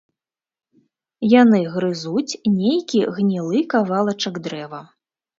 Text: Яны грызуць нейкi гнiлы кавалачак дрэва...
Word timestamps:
Яны 1.41 1.59
грызуць 1.75 2.39
нейкi 2.53 3.01
гнiлы 3.17 3.61
кавалачак 3.75 4.41
дрэва... 4.49 4.81